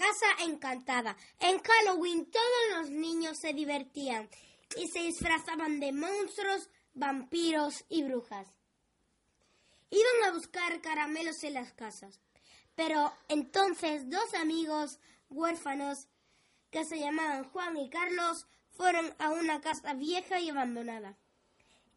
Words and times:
Casa 0.00 0.44
encantada. 0.46 1.14
En 1.40 1.60
Halloween 1.62 2.24
todos 2.24 2.78
los 2.78 2.88
niños 2.88 3.36
se 3.36 3.52
divertían 3.52 4.30
y 4.74 4.88
se 4.88 5.00
disfrazaban 5.00 5.78
de 5.78 5.92
monstruos, 5.92 6.70
vampiros 6.94 7.84
y 7.90 8.02
brujas. 8.04 8.48
Iban 9.90 10.24
a 10.24 10.32
buscar 10.32 10.80
caramelos 10.80 11.44
en 11.44 11.52
las 11.52 11.74
casas. 11.74 12.18
Pero 12.74 13.12
entonces 13.28 14.08
dos 14.08 14.32
amigos 14.32 15.00
huérfanos 15.28 16.08
que 16.70 16.86
se 16.86 16.98
llamaban 16.98 17.44
Juan 17.50 17.76
y 17.76 17.90
Carlos 17.90 18.46
fueron 18.70 19.14
a 19.18 19.28
una 19.28 19.60
casa 19.60 19.92
vieja 19.92 20.40
y 20.40 20.48
abandonada. 20.48 21.18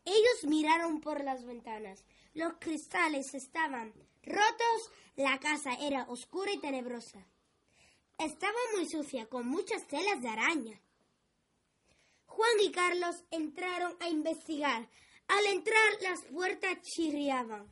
Ellos 0.03 0.43
miraron 0.43 0.99
por 0.99 1.23
las 1.23 1.45
ventanas. 1.45 2.03
Los 2.33 2.55
cristales 2.59 3.33
estaban 3.33 3.93
rotos, 4.23 4.91
la 5.15 5.39
casa 5.39 5.75
era 5.75 6.03
oscura 6.09 6.51
y 6.51 6.59
tenebrosa. 6.59 7.25
Estaba 8.23 8.57
muy 8.73 8.87
sucia, 8.87 9.27
con 9.27 9.45
muchas 9.45 9.85
telas 9.85 10.21
de 10.21 10.29
araña. 10.29 10.79
Juan 12.25 12.51
y 12.61 12.71
Carlos 12.71 13.17
entraron 13.31 13.97
a 13.99 14.07
investigar. 14.07 14.87
Al 15.27 15.45
entrar 15.47 15.83
las 16.01 16.21
puertas 16.31 16.81
chirriaban. 16.83 17.69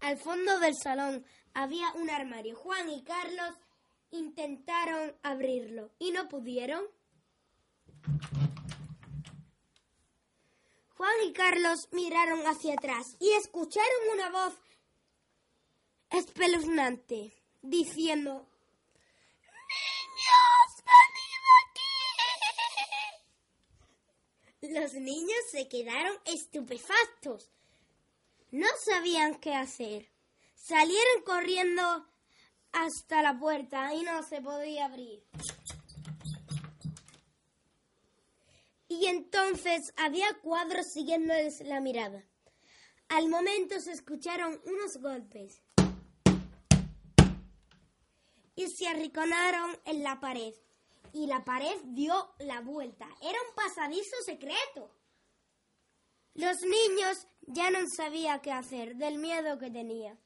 Al 0.00 0.16
fondo 0.16 0.58
del 0.60 0.74
salón 0.74 1.26
había 1.52 1.92
un 1.92 2.08
armario. 2.08 2.56
Juan 2.56 2.88
y 2.88 3.04
Carlos 3.04 3.54
intentaron 4.10 5.14
abrirlo 5.22 5.90
y 5.98 6.12
no 6.12 6.28
pudieron. 6.28 6.82
Juan 10.96 11.14
y 11.24 11.32
Carlos 11.34 11.88
miraron 11.92 12.40
hacia 12.46 12.72
atrás 12.74 13.16
y 13.20 13.32
escucharon 13.34 14.08
una 14.14 14.30
voz 14.30 14.54
espeluznante 16.10 17.34
diciendo 17.60 18.46
¡Niños, 19.42 20.84
venid 20.86 21.42
aquí! 24.62 24.80
Los 24.80 24.94
niños 24.94 25.38
se 25.50 25.68
quedaron 25.68 26.16
estupefactos. 26.24 27.50
No 28.50 28.68
sabían 28.82 29.34
qué 29.34 29.54
hacer. 29.54 30.08
Salieron 30.54 31.22
corriendo 31.26 32.06
hasta 32.72 33.20
la 33.20 33.38
puerta 33.38 33.92
y 33.92 34.02
no 34.02 34.22
se 34.22 34.40
podía 34.40 34.86
abrir. 34.86 35.22
Y 38.88 39.06
entonces 39.06 39.92
había 39.96 40.32
cuadros 40.42 40.86
siguiéndoles 40.92 41.60
la 41.62 41.80
mirada. 41.80 42.24
Al 43.08 43.28
momento 43.28 43.80
se 43.80 43.92
escucharon 43.92 44.60
unos 44.64 44.96
golpes 44.98 45.62
y 48.54 48.66
se 48.68 48.88
arrinconaron 48.88 49.78
en 49.84 50.02
la 50.02 50.18
pared. 50.18 50.54
Y 51.12 51.26
la 51.26 51.44
pared 51.44 51.78
dio 51.84 52.34
la 52.40 52.60
vuelta. 52.60 53.06
Era 53.20 53.38
un 53.48 53.54
pasadizo 53.54 54.16
secreto. 54.24 54.90
Los 56.34 56.60
niños 56.62 57.26
ya 57.46 57.70
no 57.70 57.78
sabían 57.88 58.40
qué 58.40 58.52
hacer 58.52 58.96
del 58.96 59.18
miedo 59.18 59.58
que 59.58 59.70
tenía. 59.70 60.18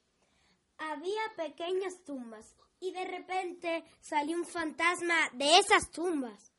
Había 0.77 1.21
pequeñas 1.37 2.03
tumbas 2.03 2.55
y 2.79 2.91
de 2.91 3.05
repente 3.05 3.85
salió 4.01 4.35
un 4.35 4.45
fantasma 4.45 5.29
de 5.33 5.59
esas 5.59 5.89
tumbas. 5.91 6.51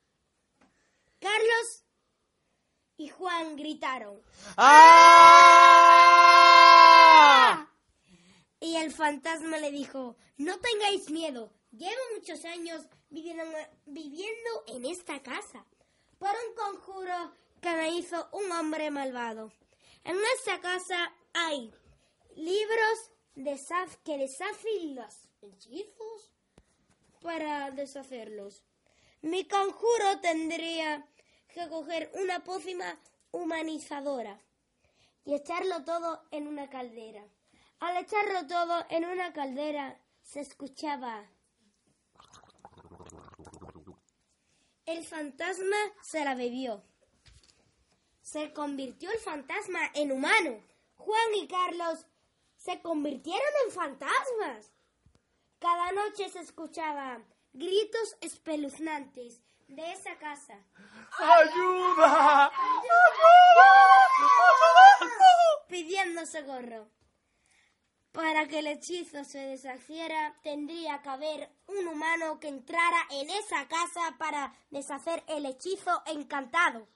Carlos 1.19 1.84
gritaron. 3.56 4.20
¡Ah! 4.56 5.42
Y 8.60 8.76
el 8.76 8.92
fantasma 8.92 9.58
le 9.58 9.70
dijo, 9.70 10.16
no 10.36 10.58
tengáis 10.60 11.10
miedo, 11.10 11.53
llevo 11.72 12.00
muchos 12.14 12.44
años 12.44 12.86
viviendo, 13.10 13.44
viviendo 13.86 14.64
en 14.69 14.84
esta 14.86 15.22
casa 15.22 15.66
por 16.19 16.30
un 16.30 16.54
conjuro 16.54 17.32
que 17.60 17.70
me 17.72 17.91
hizo 17.91 18.28
un 18.32 18.50
hombre 18.53 18.91
malvado. 18.91 19.53
En 20.04 20.16
esta 20.36 20.60
casa 20.60 21.12
hay 21.32 21.72
libros 22.36 23.10
desaf 23.34 23.97
que 24.04 24.19
desafían 24.19 24.97
los 24.97 25.28
hechizos 25.42 26.32
para 27.20 27.70
deshacerlos. 27.70 28.64
Mi 29.22 29.47
conjuro 29.47 30.20
tendría 30.20 31.06
que 31.48 31.69
coger 31.69 32.10
una 32.14 32.42
pócima 32.42 32.98
humanizadora 33.32 34.41
y 35.25 35.34
echarlo 35.34 35.84
todo 35.84 36.22
en 36.31 36.47
una 36.47 36.69
caldera. 36.70 37.25
Al 37.81 37.97
echarlo 37.97 38.47
todo 38.47 38.84
en 38.91 39.04
una 39.04 39.32
caldera 39.32 40.00
se 40.22 40.41
escuchaba. 40.41 41.28
El 44.87 45.04
fantasma 45.04 45.76
se 46.03 46.25
la 46.25 46.34
bebió. 46.34 46.84
Se 48.21 48.53
convirtió 48.53 49.10
el 49.10 49.19
fantasma 49.19 49.81
en 49.94 50.12
humano. 50.12 50.62
Juan 50.97 51.34
y 51.37 51.48
Carlos 51.48 52.06
se 52.56 52.81
convirtieron 52.81 53.53
en 53.66 53.72
fantasmas. 53.72 54.72
Cada 55.59 55.92
noche 55.92 56.28
se 56.28 56.41
escuchaban 56.41 57.26
gritos 57.53 58.16
espeluznantes 58.21 59.42
de 59.75 59.93
esa 59.93 60.16
casa. 60.16 60.59
¡Ayuda! 61.19 62.47
¡Ayuda! 62.47 63.72
Pidiendo 65.69 66.27
socorro. 66.27 66.88
Para 68.12 68.47
que 68.47 68.59
el 68.59 68.66
hechizo 68.66 69.25
se 69.25 69.38
deshaciera, 69.38 70.34
tendría 70.43 71.00
que 71.00 71.09
haber 71.09 71.50
un 71.66 71.88
humano 71.88 72.38
que 72.41 72.49
entrara 72.49 73.06
en 73.10 73.31
esa 73.31 73.66
casa 73.69 74.16
para 74.19 74.53
deshacer 74.71 75.25
el 75.28 75.47
hechizo 75.47 76.03
encantado. 76.06 76.87